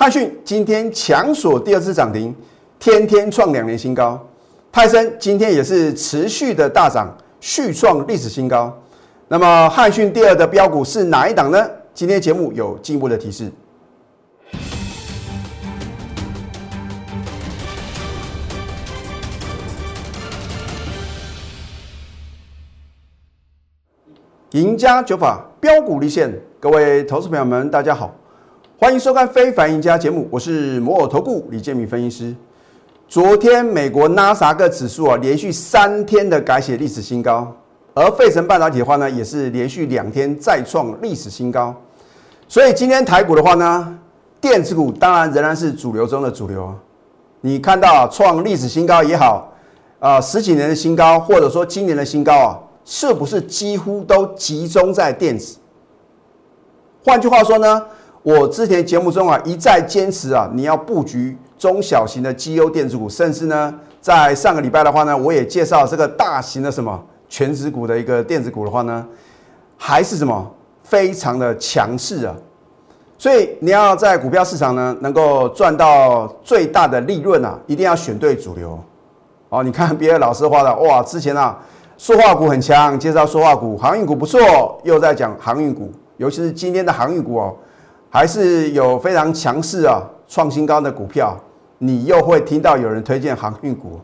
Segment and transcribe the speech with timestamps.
[0.00, 2.34] 汉讯今天强锁第二次涨停，
[2.78, 4.18] 天天创两年新高。
[4.72, 8.74] 泰森今天也是持续的大涨，续创历史新高。
[9.28, 11.68] 那么汉讯第二的标股是哪一档呢？
[11.92, 13.52] 今天节目有进一步的提示。
[24.52, 28.16] 赢家九法标股立现，各位投资朋友们，大家好，
[28.80, 32.34] 欢迎收看《非凡赢家》节目，我是摩尔投顾李建民分析师。
[33.06, 37.54] 昨天美国纳斯达克指数啊，连续三天的改写历史新高，
[37.92, 41.74] 而费城半导体的话呢，也是连续两天再创历史新高。
[42.48, 43.98] 所以今天台股的话呢，
[44.40, 46.74] 电子股当然仍然是主流中的主流。
[47.42, 49.52] 你看到创历史新高也好，
[49.98, 52.58] 啊十几年的新高，或者说今年的新高啊。
[52.86, 55.58] 是不是几乎都集中在电子？
[57.04, 57.86] 换句话说呢，
[58.22, 69.06] 我之前节目中啊一再坚持啊，你要布局中小型的绩优电子股，甚至呢，在上个礼拜的话呢，我也介绍这个大型的什么全指股的一个电子股的话呢，
[69.76, 70.50] 还是什么
[70.82, 72.34] 非常的强势啊。
[73.16, 78.78] 所以你要在股票市场呢，能够赚到最大的利润啊，一定要选对主流。
[79.48, 81.58] 哦，你看别的老师画的，哇，之前啊。
[82.02, 84.40] 塑化股很强，介绍塑化股，航运股不错，
[84.84, 87.54] 又在讲航运股，尤其是今天的航运股哦，
[88.10, 91.36] 还是有非常强势啊，创新高的股票，
[91.78, 94.00] 你又会听到有人推荐航运股。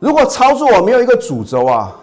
[0.00, 1.94] 如果操作没有一个主轴啊，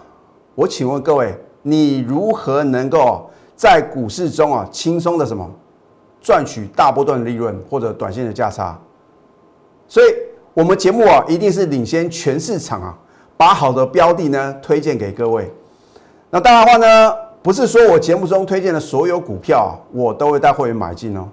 [0.54, 5.46] 我请问各位，你如何能够在股市中啊轻松的什么
[6.20, 8.78] 赚取大波段的利润或者短线的价差？
[9.88, 10.06] 所以，
[10.54, 12.96] 我们节目啊，一定是领先全市场啊。
[13.36, 15.50] 把好的标的呢推荐给各位，
[16.28, 21.26] 那当然话呢，不是说我节目中推荐的所有股票我都会带会员买进哦。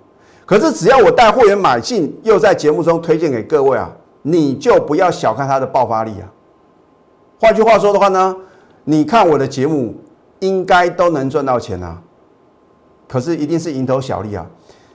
[0.45, 3.91] 可是只要我带会员买进，又在节目中推荐给各位啊，
[4.22, 6.25] 你就不要小看它的爆发力啊。
[7.39, 8.36] 换句话说的话呢，
[8.86, 9.95] 你看我的节目
[10.39, 12.02] 应该都能赚到钱啊。
[13.08, 14.45] 可是一定是蝇头小利啊，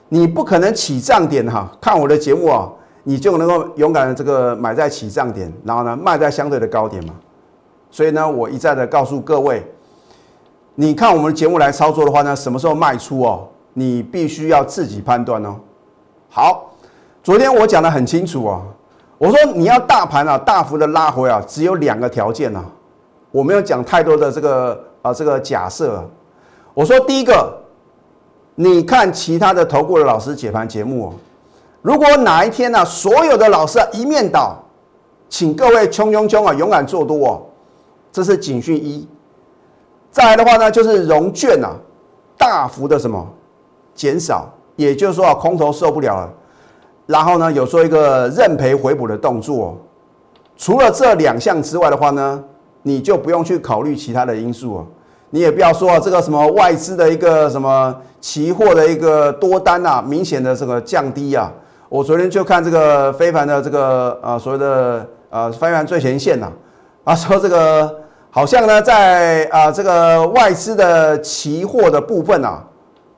[0.09, 2.69] 你不可能起涨点哈，看我的节目啊。
[3.05, 7.13] 你就能够勇敢的这个买在起涨点，然后呢卖在相对的高点嘛。
[7.91, 9.61] 所以呢，我一再的告诉各位，
[10.75, 13.47] 你看我们节目来操作的话呢，什么时候卖出哦？
[13.73, 15.55] 你必须要自己判断哦。
[16.29, 16.71] 好，
[17.21, 18.61] 昨天我讲的很清楚哦，
[19.19, 22.65] 我说你要大盘啊大幅的拉回啊，只有两个条件啊，
[23.31, 26.03] 我没有讲太多的这个啊这个假设。
[26.73, 27.55] 我说第一个，
[28.55, 31.13] 你看其他的投顾的老师解盘节目哦。
[31.83, 34.57] 如果哪一天呢，所有的老师一面倒，
[35.29, 37.41] 请各位冲冲冲啊，勇敢做多哦，
[38.11, 39.07] 这是警讯一。
[40.13, 41.75] 再来的话呢，就是融券啊，
[42.37, 43.27] 大幅的什么
[43.95, 46.31] 减少，也就是说啊，空头受不了了，
[47.07, 49.75] 然后呢，有做一个认赔回补的动作。
[50.55, 52.43] 除了这两项之外的话呢，
[52.83, 54.85] 你就不用去考虑其他的因素哦。
[55.31, 61.51] 你也不要说这个什么外资的一个什么期货的一个多单啊，明显的这个降低啊。
[61.89, 66.51] 我昨天就看这个非凡的这个呃所谓的呃非凡最前线呐，
[67.03, 68.02] 啊说这个
[68.35, 72.63] 好像呢在啊这个外资的期货的部分啊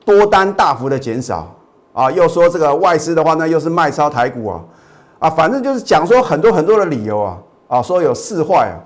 [0.04, 1.50] 多单大幅的减少。
[1.94, 4.60] 啊，又说这个外资的话呢又是卖超台股啊。
[5.18, 7.38] 啊反正就是讲说很多很多的理由啊。
[7.66, 8.76] 啊说有四坏啊，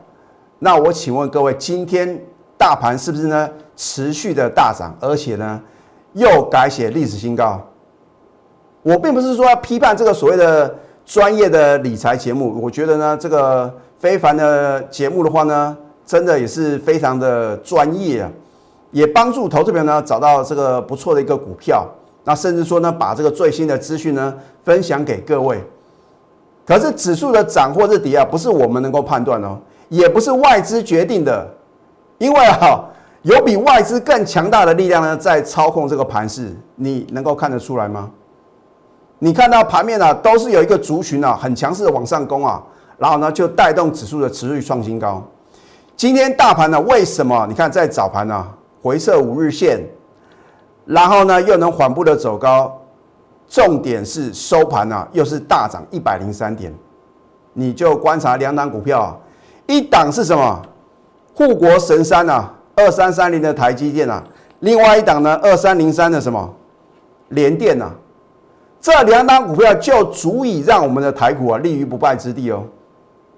[0.60, 2.16] 那我请问各位今天
[2.56, 5.60] 大盘是不是呢持续的大涨，而且呢
[6.12, 7.60] 又改写历史新高？
[8.82, 10.72] 我并不是说要批判这个所谓的
[11.04, 15.76] 专业的理财节目，我觉得呢，这个非凡的节目的话呢，
[16.10, 18.28] 真的也是非常的专业啊，
[18.90, 21.86] 也帮助投资友呢找到这个不错的一个股票，
[22.24, 24.34] 那甚至说呢，把这个最新的资讯呢
[24.64, 25.64] 分享给各位。
[26.66, 29.56] 可是指数的涨或是跌啊，不是我们能够判断哦，
[29.88, 31.48] 也不是外资决定的，
[32.18, 32.84] 因为啊，
[33.22, 38.10] 有比外资更强大的力量呢在操控这个盘势，你能够看得出来吗？
[39.20, 42.60] 你看到盘面啊，都是有一个族群啊，很强势的往上攻啊，
[42.98, 45.24] 然后呢，就带动指数的持续创新高。
[46.00, 47.44] 今天大盘呢，为什么？
[47.46, 48.48] 你看在早盘呢，
[48.82, 49.80] 回撤五日线，
[50.86, 52.80] 然后呢，又能缓步的走高，
[53.46, 56.74] 重点是收盘呢，又是大涨一百零三点。
[57.52, 59.16] 你就观察两档股票，啊
[59.66, 60.62] 一档是什么？
[61.34, 64.24] 护国神山啊，二三三零的台积电啊，
[64.60, 66.50] 另外一档呢，二三零三的什么？
[67.28, 67.92] 联电啊。
[68.80, 72.64] 这两档股票就足以让我们的台股啊立于不败之地哦。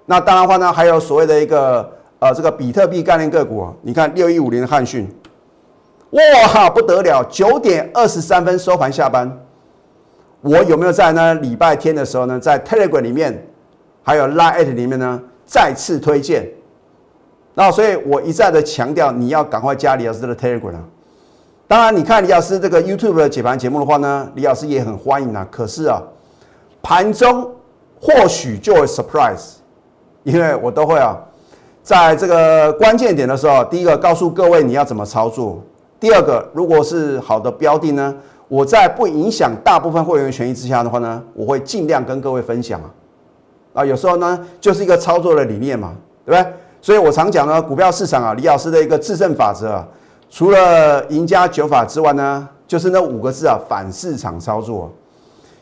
[0.05, 1.91] 那当然话呢，还有所谓的一个
[2.23, 5.05] 呃这个比特币概念个股，你看六一五零的汉讯，
[6.11, 9.29] 哇不得了，九点二十三分收盘下班，
[10.39, 13.45] 我有没有在呢礼拜天的时候呢，在 Telegram 里面，
[14.03, 16.47] 还有 Line 里面呢再次推荐？
[17.55, 20.83] 那所以我一再的强调，你要赶快加李老师的 Telegram 啊。
[21.67, 25.45] 当然，你看李老师这个 YouTube 的解盘节目的话呢，李老师也很欢迎啊。
[25.51, 26.01] 可是啊，
[26.81, 27.51] 盘中
[27.99, 29.55] 或许就会 surprise，
[30.23, 31.17] 因为我都会啊，
[31.83, 35.61] 在这个关键点的时候，第一个告诉各位你要怎么操作，
[35.99, 38.15] 第二个如果是好的标的呢？
[38.47, 42.89] 我在不影响大部分会员权益之下的话呢，我会尽量跟各位分享啊。
[43.73, 45.93] 啊，有时候呢，就是一个操作的理念嘛，
[46.25, 46.53] 对不对？
[46.79, 49.87] 所以我常讲呢，股票市场啊，李老师的一个制胜法则啊，
[50.29, 54.91] 除了赢家九法之外呢，就是那五个字啊，反市场操作。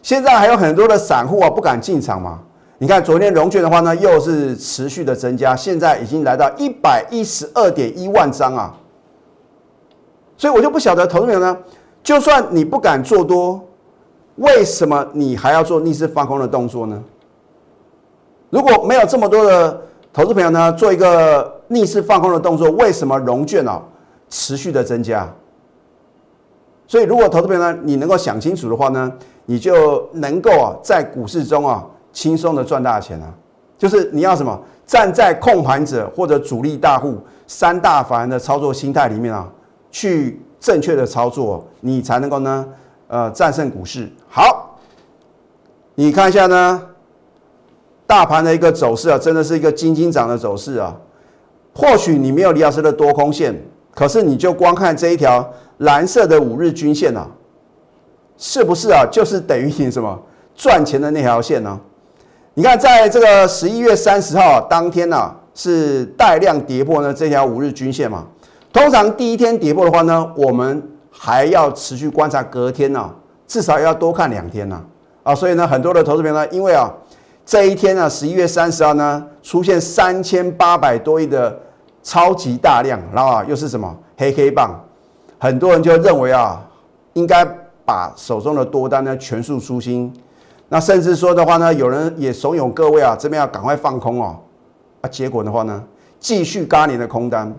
[0.04, 2.40] 现在还有很多的散户啊，不敢进场嘛。
[2.82, 8.76] 你看昨天融券的话呢，又是持续的增加，现在已经来到一百一十二点一万张啊。
[10.36, 11.56] 所以我就不晓得投资者呢。
[12.02, 13.62] 就算你不敢做多，
[14.38, 17.04] 为什么你还要做逆势放空的动作呢？
[18.50, 19.80] 如果没有这么多的
[20.12, 23.80] 投资朋友呢，做一个逆势放空的动作，为什么融券啊
[24.28, 25.32] 持续的增加？
[26.88, 29.14] 所以，如果投资朋友呢，你能够想清楚的话呢，
[29.46, 33.34] 你就能够啊在股市中啊轻松的赚大钱啊。
[33.78, 37.18] 就是你要什么，站在控盘者或者主力大户
[37.48, 39.50] 三大法人的操作心态里面啊，
[39.90, 40.42] 去。
[40.62, 42.64] 正确的操作，你才能够呢，
[43.08, 44.08] 呃，战胜股市。
[44.30, 44.78] 好，
[45.96, 46.80] 你看一下呢，
[48.06, 50.96] 大盘的一个走势啊，真的是一个金金涨的走势啊。
[51.74, 53.60] 或许你没有李老师的多空线，
[53.96, 57.28] 可是你就光看这一条蓝色的五日均线啊，
[58.38, 59.04] 是不是啊？
[59.12, 60.22] 就是等于你什么
[60.54, 61.82] 赚钱的那条线呢？
[62.54, 68.28] 你看，在这个十一月三十号当天呢，是带量跌破呢这条五日均线嘛？
[68.74, 73.10] 通常第一天跌破的话呢，我们还要持续观察隔天呢，
[73.48, 74.84] 至少要多看两天呢。
[75.24, 76.92] 啊，所以呢，很多的投资朋友呢，因为啊，
[77.46, 81.58] 这一天呢，十一月三十号呢，出现三千八百多亿的
[82.04, 84.78] 超级大量，然后啊，又是什么黑黑棒，
[85.40, 86.62] 很多人就认为啊，
[87.14, 87.46] 应该
[87.86, 90.14] 把手中的多单呢全数出清。
[90.74, 94.40] 那甚至说的话呢，有人也怂恿各位啊，这边要赶快放空哦。
[95.02, 95.84] 啊，结果的话呢，
[96.18, 97.54] 继续嘎你的空单。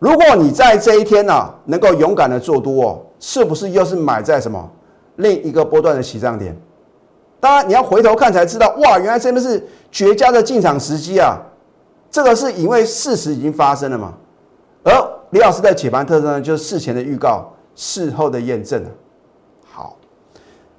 [0.00, 4.68] 如果你在这一天呢，能够勇敢的做多哦，是不是又是买在什么
[5.14, 6.56] 另一个波段的起涨点？
[7.38, 11.38] 当然你要回头看才知道，哇，原来这边是绝佳的进场时机啊！
[12.10, 14.12] 这个是因为事实已经发生了嘛。
[14.82, 14.92] 而
[15.30, 18.84] 李老师在解盘特征呢，就是事前的预告，事后的验证，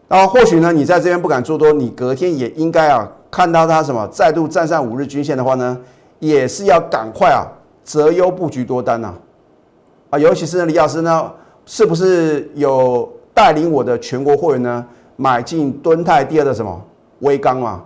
[0.08, 5.78] 那或许呢，你在这边不敢做多，你隔天也应该啊，看到它什么再度站上五日均线的话呢，
[6.20, 7.48] 也是要赶快啊。
[7.84, 9.14] 择优布局多单呐，
[10.10, 11.32] 啊，尤其是呢李老师呢，
[11.68, 14.84] 是不是有带领我的全国会员呢
[15.16, 16.82] 买进敦泰第二的什么
[17.20, 17.84] 微钢嘛？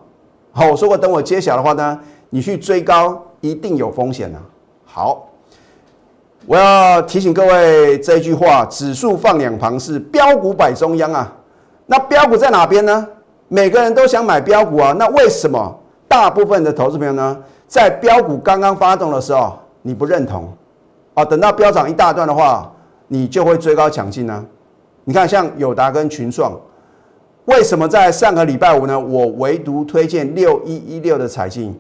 [0.54, 2.00] 好，我说过等我揭晓的话呢，
[2.30, 4.40] 你去追高一定有风险呐。
[4.86, 5.28] 好，
[6.46, 11.34] 我要提醒各位这一句话：指数放两旁是标股摆中央啊。
[11.92, 13.08] 那标股在哪边呢？
[13.48, 14.94] 每个人都想买标股啊。
[15.00, 15.76] 那为什么
[16.08, 17.36] 大部分的投资朋友呢，
[17.68, 19.58] 在标股刚刚发动的时候？
[19.82, 20.48] 你不认同，
[21.16, 22.72] 啊，等到飙涨一大段的话，
[23.08, 24.46] 你就会追高抢进呢。
[25.04, 26.52] 你看，像友达跟群创，
[27.46, 29.00] 为什么在上个礼拜五呢？
[29.00, 31.76] 我唯独推荐六一一六的彩金，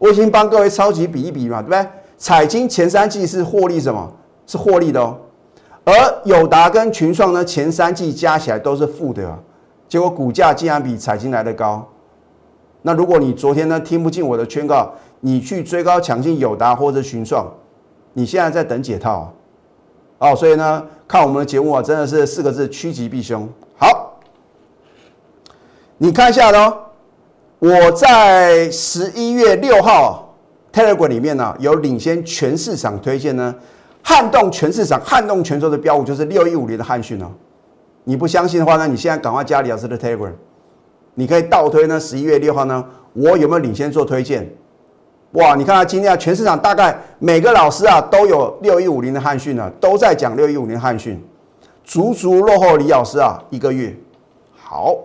[0.00, 1.86] 我已经帮各位超级比一比嘛，对不对？
[2.18, 4.12] 彩金前三季是获利什么？
[4.46, 5.16] 是获利的哦。
[5.84, 9.38] 而友达跟群创呢，前三季加起来都是负的，
[9.88, 11.88] 结果股价竟然比彩金来的高。
[12.82, 17.46] 那如果你昨天呢听不进我的劝告，你去追高抢进友达或者群创，
[18.14, 19.32] 你现在在等解套
[20.18, 23.48] 哦，所以呢，看我们的节目啊，真的是四个字：趋吉避凶。
[23.76, 24.18] 好，
[25.98, 26.74] 你看一下喽，
[27.58, 30.34] 我在十一月六号
[30.72, 33.54] Telegram 里面呢，有领先全市场推荐呢，
[34.02, 37.30] 撼动全市场、撼动全球的标股就是六一五零的汉讯哦。
[38.04, 40.32] 你不相信的话那，你现在赶快加李老师的 Telegram。
[41.14, 44.48] 你可以倒推呢，十一月六号呢，我有没有领先做推荐？
[45.32, 51.22] 哇，你看啊，今天啊，全市场大概每个老师啊都有六一五零的汉讯呢，都在讲六一五零汉讯，
[51.84, 53.94] 足足落后李老师啊一个月。
[54.56, 54.96] 好，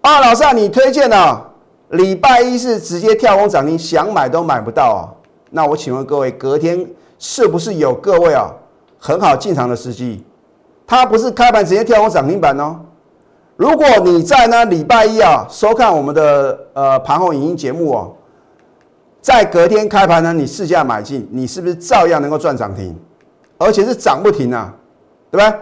[0.00, 1.40] 啊，老师啊，你推荐呢？
[1.90, 5.02] 礼拜一是直接跳空涨停，想买都买不到啊。
[5.50, 6.86] 那我请问各位，隔天
[7.20, 8.50] 是不是有各位啊
[8.98, 10.24] 很好进场的时机？
[10.86, 12.80] 它不是开盘直接跳空涨停板哦。
[13.56, 18.16] 如果你在呢礼拜一啊收看我们的呃盘后影音节目哦，
[19.20, 22.98] 在隔天开盘呢，你试价买进，你是不是照样能够赚涨停，
[23.58, 24.74] 而且是涨不停啊，
[25.30, 25.58] 对不对？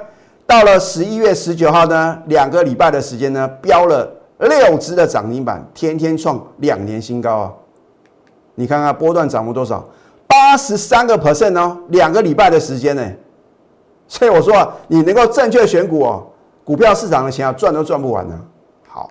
[0.47, 7.53] 到了十一月十九号呢，两个礼拜的时间呢，标了六只的涨停板，天天创两年新高啊！
[8.55, 9.85] 你看看波段涨幅多少？
[10.40, 13.04] 八十三个 percent 哦，两个礼拜的时间呢。
[14.07, 16.25] 所以我说啊，你能够正确选股哦，
[16.64, 18.40] 股票市场的钱啊，赚都赚不完呢。
[18.87, 19.11] 好，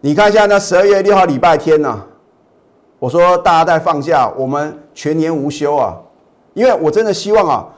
[0.00, 2.04] 你看一下呢，十二月六号礼拜天呢，
[2.98, 5.96] 我说大家在放假，我们全年无休啊，
[6.52, 7.68] 因为我真的希望啊，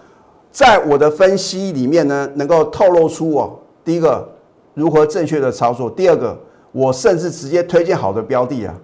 [0.50, 4.26] 在我的分析里面呢，能够透露出哦，第一个
[4.72, 6.34] 如何正确的操作，第二个
[6.72, 8.74] 我甚至直接推荐好的标的啊。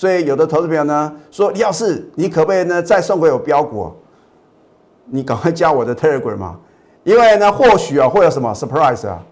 [0.00, 3.92] 所以有的投资朋友呢说，李老师，你可不可以呢再送给我标股？
[5.04, 6.56] 你赶快加我的 Telegram 嘛，
[7.04, 9.22] 因为呢或许啊会有什么 surprise 啊，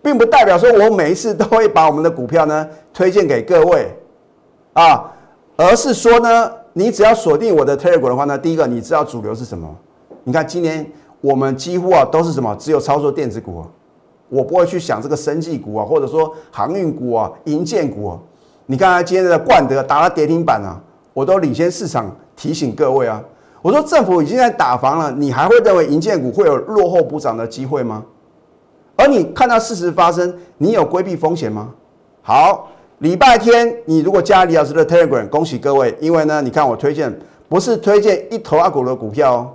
[0.00, 3.94] 并不代表说我每一次都会把我们的股票呢推荐给各位
[4.72, 5.12] 啊，
[5.56, 9.76] 而是说呢，你只要锁定我的 Telegram 的话呢，第一个你知道主流是什么？
[10.22, 10.90] 你看今年
[11.20, 13.62] 我们几乎啊都是什么，只有操作电子股，
[14.30, 18.18] 我不会去想这个生技股啊，或者说航运股啊、银建股啊。
[18.66, 20.80] 你看今天的冠德打了跌停板啊，
[21.12, 23.22] 我都领先市场提醒各位啊，
[23.60, 28.02] 我说政府已经在打房了，你还会认为银建股会有落后补涨的机会吗？
[28.96, 31.68] 而你看到事实发生，你有规避风险吗？
[32.22, 37.14] 好，礼拜天你如果加李老师的 Telegram，恭喜各位，因为呢，你看我推荐
[37.48, 39.52] 不是推荐一头阿股的股票哦，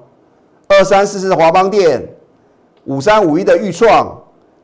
[0.67, 2.07] 二三四四的华邦电，
[2.85, 4.15] 五三五一的豫创，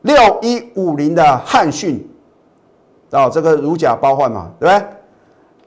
[0.03, 2.07] 六一五零的汉讯。
[3.11, 4.87] 哦，这个如假包换嘛，对不对？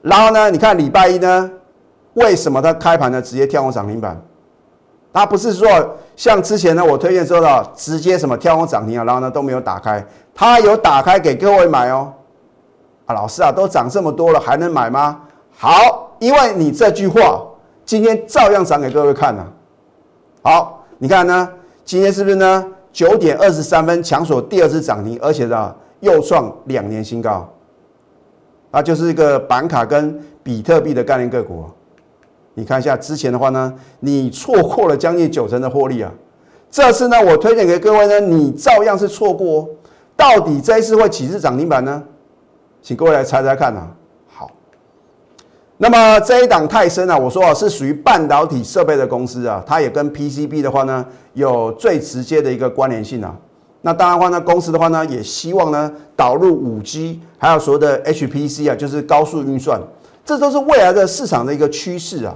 [0.01, 1.51] 然后呢，你看礼拜一呢，
[2.13, 4.21] 为什么它开盘呢直接跳空涨停板？
[5.11, 5.67] 它不是说
[6.15, 10.05] 像之前呢我推荐说的直接什么跳空涨停啊，然后呢都没有打开，
[10.35, 12.13] 它有打开给各位买哦。
[13.07, 15.19] 啊，老师啊，都涨这么多了，还能买吗？
[15.57, 17.41] 好，因为你这句话
[17.83, 19.43] 今天照样涨给各位看呢。
[20.43, 21.49] 好，你看呢，
[21.83, 22.65] 今天是不是呢？
[22.93, 25.75] 九点二十三分抢锁第二次涨停，而且呢。
[25.99, 27.47] 又创两年新高，
[28.71, 31.65] 那就是一个板卡跟比特币的概念个股。
[32.53, 36.11] 你看一下之前的话呢，你错过了将近九成的获利啊。
[36.69, 39.67] 这次呢，我推荐给各位呢，你照样是错过。
[40.15, 42.03] 到底这一次会几次涨停板呢？
[42.81, 43.87] 请各位来猜猜看啊。
[44.27, 44.51] 好，
[45.77, 53.33] 那么这一档泰森啊，我说啊是属于半导体设备的公司啊，它也跟 PCB 的话呢有最直接的一个关联性啊。
[53.81, 59.79] 那当然的话呢，公司的话呢，也希望呢导入五 G，还有所谓的 HPC 啊，就是高速运算，
[60.25, 62.35] 这都是未来的市场的一个趋势啊。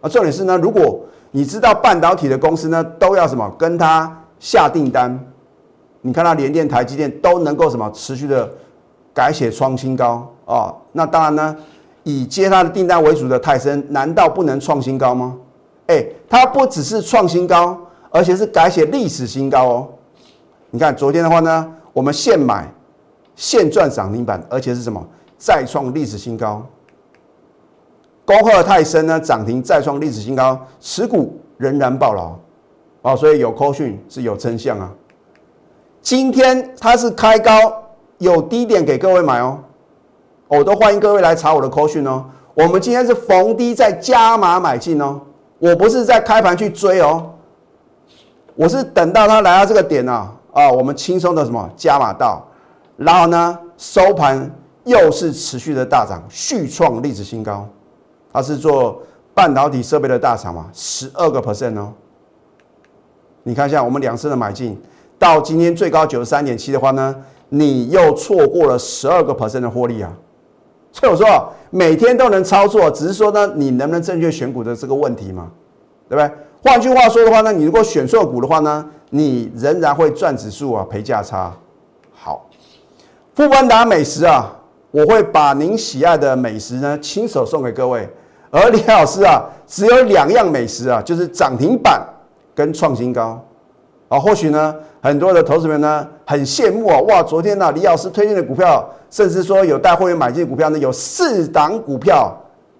[0.00, 1.00] 啊，重点是呢，如果
[1.32, 5.18] 你知道半导体的公司呢，都要什么跟他下订单，
[6.00, 8.48] 你看到联电、台积电都能够什么持续的
[9.12, 10.72] 改写创新高啊。
[10.92, 11.56] 那当然呢，
[12.04, 15.36] 以接他的订单为主的泰森，难道不能创新高吗？
[15.88, 17.76] 哎，它不只是创新高，
[18.10, 19.88] 而且是改写历史新高哦。
[20.74, 22.66] 你看昨天的话呢，我们现买
[23.36, 26.66] 现赚涨停板，而且是什么再创历史新高。
[28.24, 32.34] 恭贺泰森呢涨停再创历史新高，持股仍然爆牢
[33.02, 34.90] 哦，所以有扣讯是有真相啊。
[36.00, 37.52] 今天它是开高
[38.16, 39.58] 有低点给各位买哦，
[40.48, 42.24] 我都欢迎各位来查我的扣讯哦。
[42.54, 45.20] 我们今天是逢低再加码买进哦，
[45.58, 47.30] 我不是在开盘去追哦，
[48.54, 50.32] 我是等到它来到这个点啊。
[50.52, 52.46] 啊，我们轻松的什么加码到，
[52.96, 54.50] 然后呢收盘
[54.84, 57.66] 又是持续的大涨，续创历史新高。
[58.30, 59.02] 它是做
[59.34, 61.92] 半导体设备的大厂嘛，十二个 percent 哦。
[63.42, 64.78] 你看一下我们两次的买进，
[65.18, 67.16] 到今天最高九十三点七的话呢，
[67.48, 70.12] 你又错过了十二个 percent 的获利啊。
[70.92, 75.50] 所以我说每天都能操作，只是说呢，你能不能正确选股的这个问题嘛，
[76.10, 76.30] 对不对？
[76.62, 78.86] 换句话说的话呢，你如果选错股的话呢？
[79.14, 81.52] 你仍然会赚指数啊，赔价差。
[82.14, 82.48] 好，
[83.34, 84.50] 富邦达美食啊，
[84.90, 88.08] 我会把您喜爱的美食呢亲手送给各位。
[88.50, 92.02] 而李老师啊，只有两样美食啊，就是涨停板
[92.54, 93.38] 跟创新高
[94.08, 94.18] 啊。
[94.18, 102.34] 或许呢，很多的投资人呢很羡慕啊，哇，昨天呢李老师推荐的股票，甚至说有带会员买进股票呢，有四档股票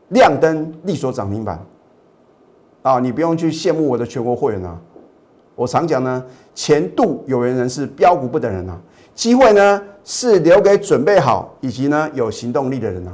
[0.08, 1.62] 亮灯力所涨停板
[2.80, 2.98] 啊。
[2.98, 4.78] 你不用去羡慕我的全国会员啊。
[5.54, 8.78] 我常讲呢，前度有缘人是标股不等人啊，
[9.14, 13.12] 机会呢是留给准备好以及呢有行动力的人啊。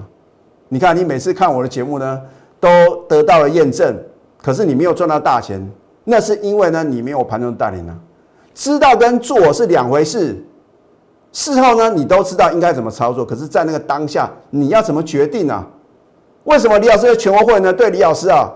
[0.69, 2.21] 你看，你每次看我的节目呢，
[2.61, 2.69] 都
[3.09, 3.97] 得到了验证，
[4.41, 5.67] 可是你没有赚到大钱，
[6.05, 7.97] 那是因为呢你没有盘中带领啊。
[8.55, 10.37] 知道跟做是两回事，
[11.33, 15.67] 事后呢你都知道应该怎么操作，可是，在那个当下你要怎么决定呢？
[16.45, 18.51] 为什么李老师的全国会呢对李老师啊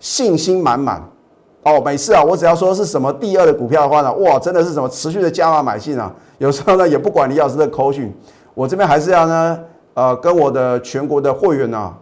[0.00, 1.02] 信心满满？
[1.64, 6.10] 哦，每次啊，我只要说是什么第二的股票的话呢，哇，真的是什么持续的加码买进啊。
[6.38, 8.14] 有时候呢，也不管李老师的口讯，
[8.54, 9.58] 我这边还是要呢，
[9.94, 11.92] 呃，跟我的全国的会员呢，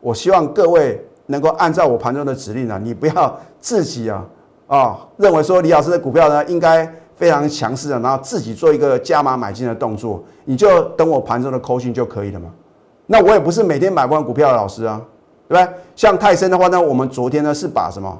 [0.00, 4.24] 我希望各位能够按照我盘中的指令啊，你不要自己啊
[4.66, 12.50] 啊认为说李老师的股票呢应该非常强势的，然后自己做一个加码买进的动作，你就等我盘中的口讯就可以了嘛。
[13.06, 15.00] 那我也不是每天买不完股票的老师啊，
[15.48, 15.74] 对不对？
[15.96, 18.16] 像泰森的话呢，我们昨天呢是把什么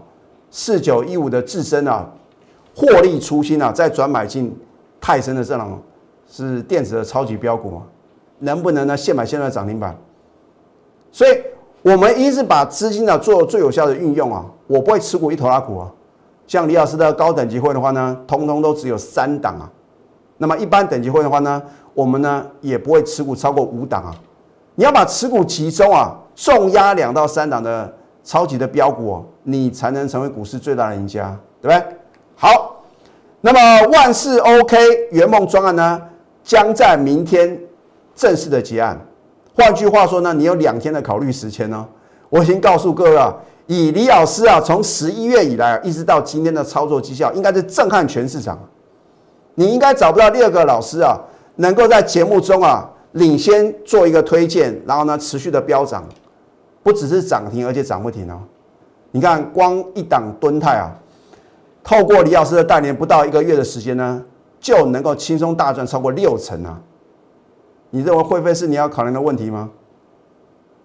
[0.50, 2.08] 四九一五的自身啊
[2.74, 4.56] 获利出新啊，再转买进。
[5.00, 5.78] 泰森的这种
[6.28, 7.82] 是电子的超级标股嘛？
[8.40, 8.96] 能不能呢？
[8.96, 9.96] 现买现在涨停板？
[11.12, 11.30] 所以，
[11.82, 14.44] 我们一是把资金呢做最有效的运用啊。
[14.66, 15.90] 我不会持股一头拉股啊。
[16.48, 19.70] 像李老师的高等级会的话呢，通通都只有三档啊。
[20.36, 21.62] 那么一般等级会的话呢，
[21.94, 24.12] 我们呢也不会持股超过五档啊。
[24.74, 27.90] 你要把持股集中啊，重压两到三档的
[28.28, 31.96] 超级的标股，你才能成为股市最大的赢家，对不对？
[32.36, 32.84] 好。
[33.40, 34.76] 那么万事 OK，
[35.12, 36.02] 圆梦专案呢，
[36.44, 37.58] 将在明天
[38.14, 39.00] 正式的结案。
[39.54, 41.88] 换句话说呢，你有两天的考虑时间呢。
[42.28, 43.34] 我已经告诉各位啊，
[43.66, 48.58] 以李老师啊，从十一月以来一直到今天的操作绩效，应该是震撼全市场。
[49.54, 51.16] 你应该找不到第二个老师啊，
[51.56, 56.04] 能够在节目中啊领先做一个推荐，然后呢持续的飙涨，
[56.88, 58.40] 不只是涨停，而且涨不停哦。
[59.10, 60.88] 你看，光一档吨泰啊。
[61.84, 64.22] 透过李老师的带领，不到一个月的时间呢，
[64.58, 66.80] 就能够轻松大赚超过六成啊！
[67.90, 69.68] 你认为会费是你要考量的问题吗？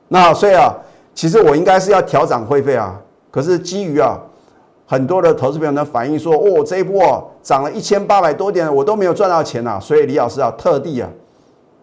[0.10, 0.76] 那所以啊，
[1.16, 3.00] 其实我应该是要调涨会费啊。
[3.32, 4.20] 可是基于啊，
[4.86, 9.80] 很多的投资朋友呢反映说，哦，这一波涨了一千八百多点，我都没有赚到钱呐。
[9.80, 11.10] 所以李老师啊，特地啊，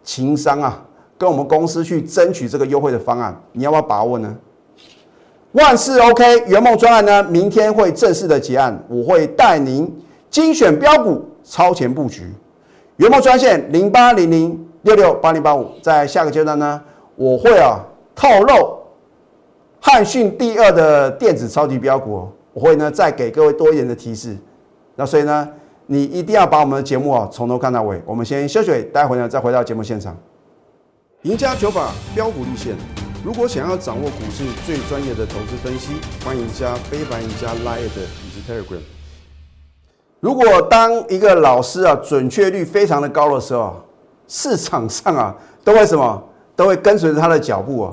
[0.05, 0.83] 情商啊，
[1.21, 4.35] 跟我们公司去争取这个优惠的方案，你要不要把握呢？
[5.53, 9.95] 万事 OK，圆梦专案呢，明天会正式的结案，我会带您
[10.31, 12.23] 精选标股，超前布局。
[12.97, 16.81] 圆梦专线零八零零六六八零八五，在下个阶段呢，
[17.17, 17.81] 我会啊
[18.15, 18.79] 透露
[19.78, 24.35] 汉讯第二的电子超级标股，我会呢再给各位多一点的提示。
[24.97, 25.47] 那所以呢，
[25.85, 28.00] 你一定要把我们的节目啊从头看到尾。
[28.06, 30.17] 我们先休息，待会呢再回到节目现场。
[31.25, 32.75] 赢家九法标股立线。
[33.23, 35.93] 如果想要掌握股市最专业的投资分析，
[36.25, 38.80] 欢迎加非凡、加 Line 以及 Telegram。
[40.21, 43.85] 如果当一个老师啊准确率非常的高的时候，
[44.28, 46.23] 市场上啊都会什么？
[46.56, 47.93] 都会跟随着他的脚步啊。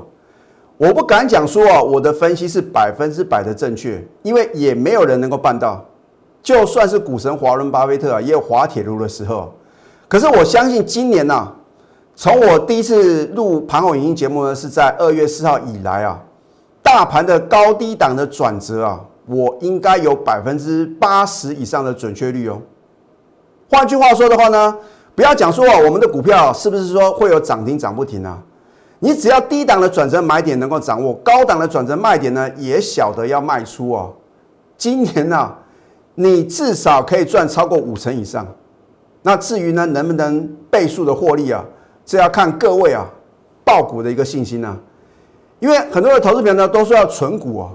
[0.78, 5.84] 我不敢讲说啊我的分析是百分之百的正确，因为也没有人能够办到。
[6.42, 9.54] 就算是股神华伦巴菲特啊，也有滑铁卢的时候。
[10.08, 11.54] 可是我相信今年呢。
[12.20, 16.20] 从我第一次录盘后影音节目呢，是在二月四号以来啊，
[16.82, 22.60] 大盘的高低档的转折啊，我应该有百分之八十以上的准确率哦。
[23.70, 24.76] 换句话说的话呢，
[25.14, 28.42] 不要讲说我们的股票是不是说会有涨停涨不停啊？
[28.98, 34.12] 你只要低档的转折买点能够掌握，高档的转折卖点呢，也晓得要卖出哦。
[34.76, 35.54] 今年呢，
[36.16, 38.48] 你至少可以赚超过五成以上。
[39.22, 41.64] 那至于呢，能不能倍数的获利啊？
[42.08, 43.06] 这要看各位啊，
[43.66, 44.78] 爆股的一个信心呢，
[45.60, 47.70] 因为很多的投资友呢都说要存股啊，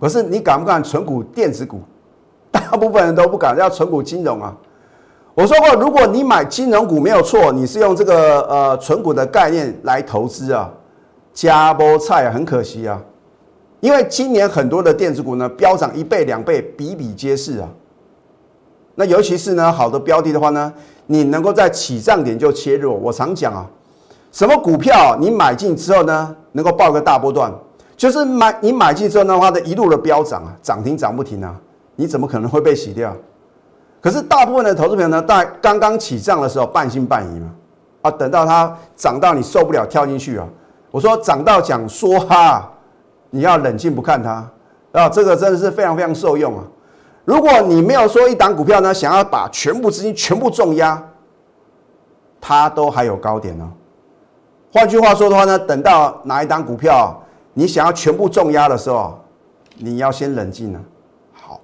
[0.00, 1.82] 可是你敢不敢存股电子股？
[2.50, 4.56] 大部分人都不敢，要存股金融啊。
[5.34, 10.72] 我说过，如果你买金融股没有错，你是用这个呃存股的概念来投资啊，
[11.34, 12.98] 加波菜啊很可惜啊，
[13.80, 17.68] 因为今年很多的电子股呢飙涨一倍两倍，比比皆是啊。
[18.96, 20.72] 那尤其是呢好的标的的话呢。
[21.08, 23.64] 你能够在起涨点就切入，我常讲啊，
[24.32, 27.48] 什么股票你买进之后呢，能够报个大波段，
[27.96, 31.54] 就是买你买进之后的话的一路的飙涨啊，涨停涨不停啊，
[31.94, 33.16] 你怎么可能会被洗掉？
[34.00, 37.50] 可是大部分的投资朋友呢，在刚刚起涨的时候半信半疑嘛，
[38.02, 40.44] 啊，等到它涨到你受不了跳进去啊，
[40.90, 42.68] 我说涨到讲说哈，
[43.30, 44.44] 你要冷静不看它
[44.90, 46.64] 啊，这个真的是非常非常受用啊。
[47.26, 51.02] 如果你没有说一档股票呢，想要把全部资金全部重压，
[52.40, 53.68] 它都还有高点呢。
[54.72, 57.20] 换句话说的话呢，等到哪一档股票
[57.52, 59.18] 你想要全部重压的时候，
[59.74, 60.80] 你要先冷静呢。
[61.32, 61.60] 好，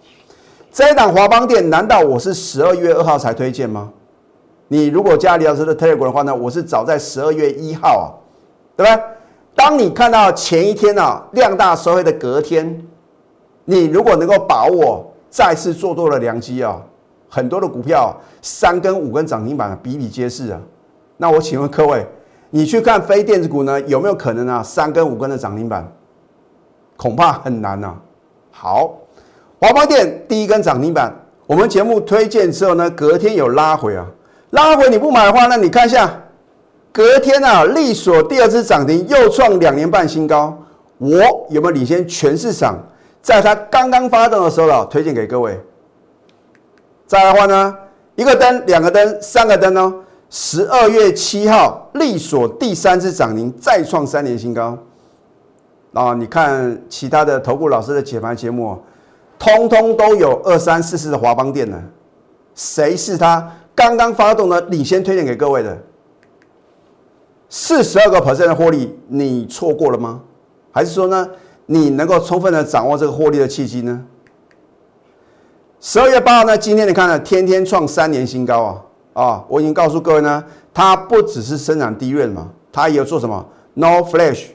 [0.73, 3.89] 这一档华邦店，难道我是十二月二号才推荐吗？
[4.67, 8.11] 你如果加李老师的 Telegram 的话呢，我是早在十二月一号啊，
[8.77, 9.05] 对不对？
[9.55, 12.85] 当你看到前一天啊量大收黑的隔天，
[13.65, 15.07] 你如果能够把握。
[15.33, 16.79] 再次做多了良机啊！
[17.27, 20.61] 很多的股票三根五根涨停板比比皆是啊。
[21.17, 22.07] 那我请问各位，
[22.51, 24.63] 你去看非电子股呢，有没有可能啊？
[24.63, 25.91] 三根五根的涨停板，
[26.99, 27.95] 恐怕很难呐。
[28.51, 28.93] 好，
[29.59, 31.11] 华邦电第一根涨停板，
[31.47, 34.07] 我们节目推荐之后呢，隔天有拉回啊，
[34.51, 36.13] 拉回你不买的话，那你看一下，
[36.93, 40.55] 隔天啊，利索第二次涨停，又创两年半新高，
[40.99, 41.17] 我
[41.49, 42.77] 有没有领先全市场？
[43.23, 45.59] 在它刚刚发动的时候啊，推荐给各位。
[47.07, 47.77] 再来的话呢，
[48.17, 49.95] 一个灯、两个灯、三个灯哦。
[50.29, 54.77] 十二月七号，利索第三次涨停，再创三年新高。
[55.93, 58.79] 啊，你看其他的投顾老师的解盘节目，
[59.39, 61.81] 通通都有二三四四的华邦电呢。
[62.55, 65.79] 谁是他刚刚发动的领先推荐给各位的？
[67.51, 70.23] 四十二个 percent 的获利，你错过了吗？
[70.73, 71.29] 还是说呢，
[71.73, 74.05] 你能够充分的掌握这个获利的契机呢？
[75.81, 79.25] 十二月八号呢，今天你看呢，天天创三年新高啊！
[79.25, 84.49] 啊，我已经告诉各位呢，它不只是生产低润嘛，它也有做什么 no flash，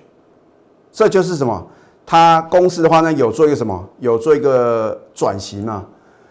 [0.92, 1.68] 这就是什么？
[2.06, 3.84] 它公司的话呢，有做一个什么？
[4.00, 5.84] 有做一个转型嘛。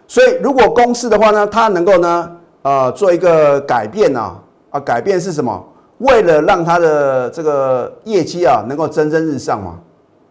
[0.07, 4.35] 所以如果公司的话呢，它能够呢，呃，做一个改变呢，
[4.69, 5.63] 啊，改变是什么？
[5.97, 9.79] 为了让它的这个业绩啊能够蒸蒸日上嘛，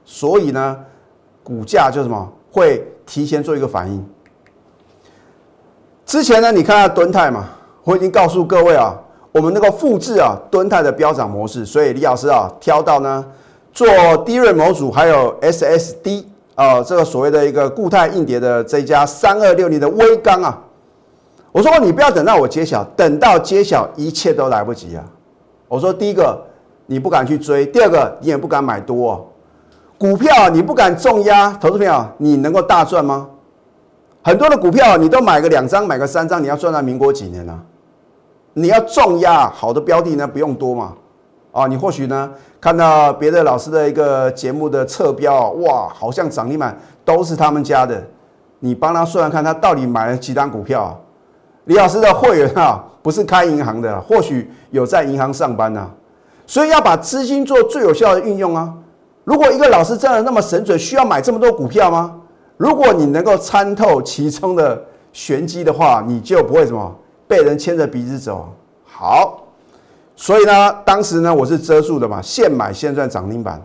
[0.06, 0.78] 所以呢，
[1.44, 4.02] 股价就什么会提前做一个反应。
[6.06, 7.50] 之前呢，你看下敦泰嘛。
[7.84, 13.24] 我已经告诉各位啊，我们那个复制啊，敦泰的飙涨模式，所以李老师啊，挑到呢
[13.72, 13.86] 做
[14.24, 16.24] 低润模组，还有 SSD
[16.56, 20.60] 啊，这个所谓的一个固态硬碟的这家三二六零的微钢啊，
[21.52, 25.04] 我说你不要等到我揭晓，等到揭晓一切都来不及啊。
[25.68, 26.36] 我说第一个
[26.86, 29.32] 你不敢去追，第二个你也不敢买多
[29.98, 33.28] 股票，你不敢重压，投资朋友你能够大赚吗？
[34.22, 37.58] 很多的股票你都买个两张，买个三张，你要赚到民国几年呢？
[38.52, 40.92] 你要重压好的标的呢，不用多嘛，
[41.52, 42.30] 啊，你或许呢
[42.60, 48.02] 看到别的老师的一个节目的侧标，哇，好像涨停板都是他们家的，
[48.58, 50.98] 你帮他算算看，他到底买了几张股票？
[51.64, 55.90] 李老师的会员啊，不是开银行的，或许有在银行上班呢，
[56.46, 58.74] 所以要把资金做最有效的运用啊。
[59.26, 62.14] 如果一个老师真的那么神准，需要买这么多股票吗？
[62.56, 64.80] 如果你能够参透其中的
[65.12, 66.96] 玄机的话，你就不会什么。
[67.26, 68.48] 被人牵着鼻子走，
[68.84, 69.42] 好，
[70.14, 73.60] 所以呢，当时呢，我是遮住的嘛，现买现赚涨停板，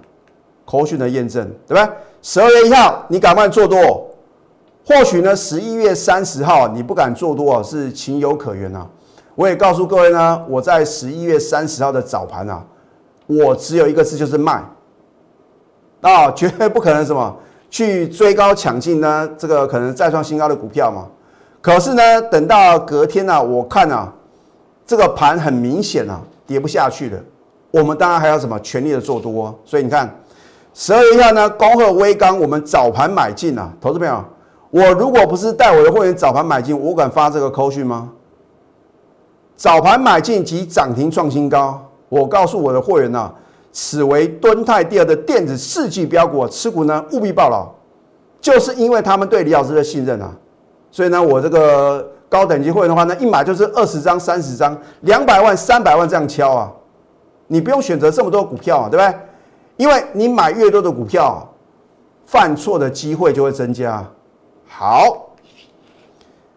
[0.66, 1.88] 口讯的验证，对吧？
[2.24, 4.10] 十二月一号，你敢不敢做多？
[4.84, 8.90] 或许呢，十一月三十号你不敢做多，是情有可原啊。
[9.36, 12.66] 我也告诉各位呢，我在十一月三十号的早盘啊，
[13.28, 14.64] 我只有一个字，就是卖，
[16.02, 17.36] 啊， 绝对不可能什么
[17.70, 21.08] 去追高抢进呢，这个可能再创新高的股票嘛。
[21.62, 24.12] 可是呢，等到隔天呢，我看啊，
[24.86, 27.20] 这个盘很明显啊，跌不下去了。
[27.70, 29.58] 我们当然还要什么全力的做多。
[29.64, 30.14] 所以你看，
[30.74, 34.24] 十二月一号呢，恭贺微钢，我们早盘买进啊，投资朋友，
[34.72, 38.10] 我如果不是带我的会员早盘买进，我敢发这个扣讯吗？
[39.56, 43.32] 早盘买进及涨停创新高，我告诉我的会员呐，
[43.72, 47.68] 此为敦泰第二的电子世纪标股，持股呢务必报牢，
[48.40, 50.32] 就是因为他们对李老师的信任啊。
[50.92, 56.72] 所以呢，我这个高等级会员的话呢，一买就是二十张、三十张、两百万、三百万这样敲啊，
[57.48, 59.20] 你不用选择这么多股票啊，对不对？
[59.78, 61.48] 因为你买越多的股票，
[62.26, 64.06] 犯错的机会就会增加。
[64.68, 65.30] 好，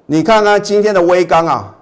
[0.06, 1.74] 你看看今天的微钢啊，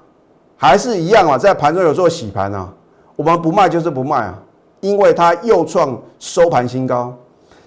[0.56, 2.72] 还是一样啊，在盘中有做洗盘啊，
[3.16, 4.38] 我们不卖就是不卖啊，
[4.82, 7.16] 因为它又创收盘新高，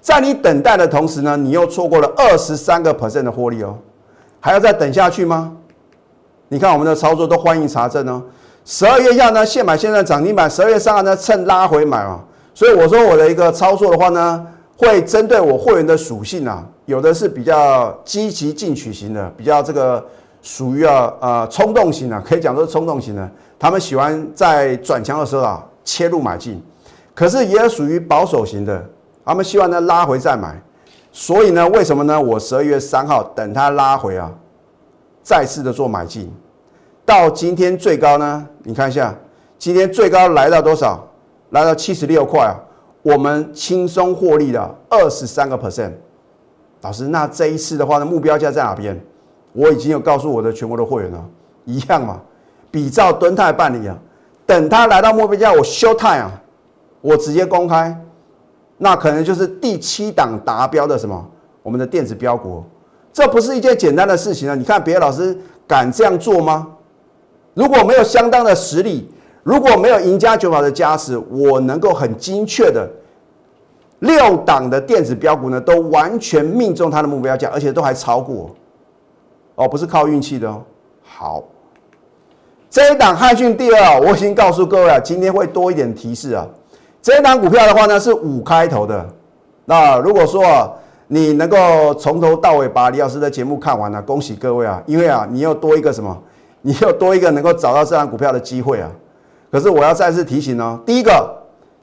[0.02, 3.78] 在你等待的同时呢，你又错过了二十三个 percent 的获利哦。
[4.42, 5.54] 还要再等下去吗？
[6.50, 8.22] 你看我们的操作都欢迎查证哦。
[8.66, 12.20] 十二月下呢，现买现在涨停板；十二月三号呢，趁拉回买哦。
[12.54, 14.46] 所以我说我的一个操作的话呢，
[14.78, 20.06] 会针对我会员的属性啊，有的是比较积极进取型的，比较这个
[20.42, 23.28] 属于啊呃冲动型的，可以讲说冲动型的。
[23.58, 26.62] 他们喜欢在转强的时候啊切入买进，
[27.16, 28.88] 可是也属于保守型的，
[29.26, 30.62] 他们希望呢拉回再买。
[31.12, 32.22] 所以呢，为什么呢？
[32.22, 34.30] 我十二月三号等它拉回啊，
[35.24, 36.30] 再次的做买进，
[37.06, 38.46] 到今天最高呢？
[38.64, 39.16] 你看一下，
[39.58, 41.08] 今天最高来到多少？
[41.52, 42.60] 来到七十六块啊！
[43.02, 45.92] 我们轻松获利了二十三个 percent。
[46.82, 49.00] 老师，那这一次的话呢，目标价在哪边？
[49.54, 51.26] 我已经有告诉我的全国的会员了，
[51.64, 52.20] 一样嘛，
[52.70, 53.98] 比照敦泰办理啊，
[54.46, 56.30] 等它来到目标价，我休泰啊，
[57.06, 57.96] 我直接公开。
[58.78, 61.24] 那可能就是第七档达标的什么？
[61.62, 62.64] 我们的电子标股，
[63.14, 64.56] 这不是一件简单的事情啊！
[64.56, 65.38] 你看别的老师
[65.68, 66.68] 敢这样做吗？
[67.54, 69.10] 如果没有相当的实力，
[69.44, 72.90] 如果没有赢家九法的加持，我能够很精确的
[74.00, 78.50] 六档的电子标股呢，都完全命中它的目标价，而且都还超过。
[79.56, 80.62] 哦，不是靠运气的哦。
[81.02, 81.44] 好，
[82.70, 86.46] 这一档汉讯第二，我已经告诉各位啊，今天会多一点提示啊。
[87.06, 89.08] 这一档股票的话呢，是五开头的。
[89.66, 90.68] 那如果说啊，
[91.08, 96.20] 你能够从头到尾把李老师的节目看完了，恭喜各位啊，因为啊，你又多一个什么？
[96.64, 98.90] 你又多一个能够找到这档股票的机会啊。
[99.52, 101.32] 可是我要再次提醒哦，第一个，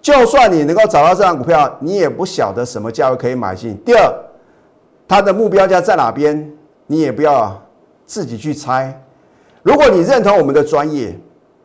[0.01, 3.81] 就算你能够找到这档股票，你也不晓得什么价位可以买进。
[3.85, 4.13] 第二，
[5.07, 6.53] 它的目标价在哪边，
[6.89, 7.57] 你也不要
[8.05, 9.01] 自己去猜。
[9.63, 11.17] 如果你认同我们的专业，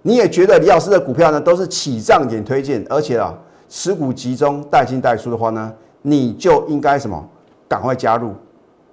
[0.04, 3.34] 你也觉得李老师的股票呢都是起涨点推荐，而且啊
[3.70, 7.24] 持股集中、带进带出的话呢，你就应该什么？
[7.68, 8.32] 赶快加入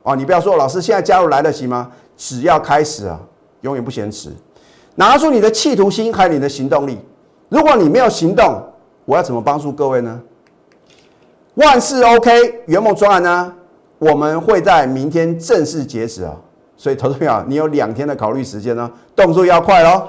[0.02, 0.16] 啊！
[0.16, 1.90] 你不要说老师现在加入来得及吗？
[2.16, 3.20] 只要开始啊，
[3.60, 4.32] 永远不嫌迟。
[4.96, 6.98] 拿出你的企图心还有你的行动力。
[7.48, 8.60] 如果你没有行动，
[9.04, 10.20] 我要怎么帮助各位呢？
[11.54, 13.54] 万事 OK，圆梦专案呢，
[13.98, 16.34] 我们会在明天正式截止啊。
[16.76, 20.08] 所以投资朋友，你有两天的考虑时间呢，动作要快哦。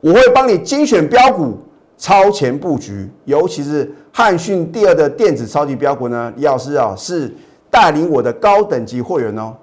[0.00, 1.58] 我会帮你精选标股，
[1.98, 6.32] 超前布局，尤其是汉讯第二的电子超级标股呢。
[6.36, 7.34] 李老师啊，是
[7.70, 9.54] 带领我的高等级会员哦。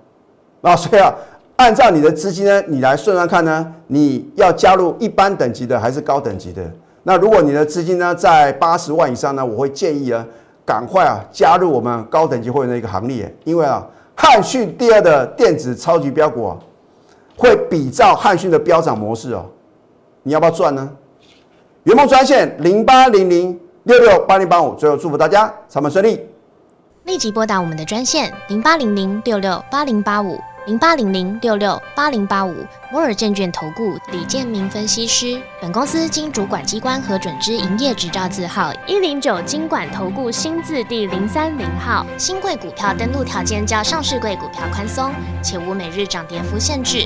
[0.61, 1.13] 那，所以啊，
[1.55, 6.71] 按照你的资金呢，你来算算看呢，你要加入一般等级的还是高等级的？
[7.03, 10.25] 那如果你的资金呢在八十万以上呢，我会建议啊，
[10.65, 13.87] 赶快啊加入我们高等级会员的一个行列，因为啊。
[14.15, 16.57] 汉讯第二的电子超级标股啊，
[17.35, 19.43] 会比照汉讯的飙涨模式哦，
[20.21, 20.87] 你要不要赚呢？
[21.83, 26.17] 圆梦专线零八零零六六八零八五，最后祝福大家上班顺利。
[27.03, 32.55] 立即拨打我们的专线零八零零六六八零八五零八零零六六八零八五
[32.89, 35.37] 摩尔证券投顾李建明分析师。
[35.59, 42.05] 本公司经主管机关核准之营业执照字号一零九金管投顾新字第零三零号。
[42.17, 45.11] 新贵股票登录条件较上市贵股票宽松，
[45.43, 47.05] 且无每日涨跌幅限制。